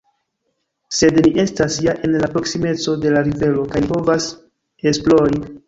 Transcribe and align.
Sed 0.99 1.19
ni 1.25 1.33
estas 1.43 1.77
ja 1.89 1.95
en 2.09 2.17
la 2.25 2.31
proksimeco 2.33 2.97
de 3.05 3.13
la 3.19 3.25
rivero 3.29 3.69
kaj 3.75 3.85
ni 3.87 3.95
povas 3.95 4.31
esplori. 4.97 5.43